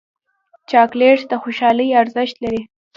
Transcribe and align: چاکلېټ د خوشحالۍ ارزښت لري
چاکلېټ 0.69 1.19
د 1.27 1.33
خوشحالۍ 1.41 1.87
ارزښت 2.01 2.35
لري 2.43 2.61